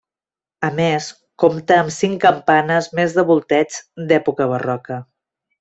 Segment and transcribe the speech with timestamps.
[0.67, 1.09] A més
[1.43, 3.79] compta amb cinc campanes més de volteig
[4.13, 5.03] d'època barroca.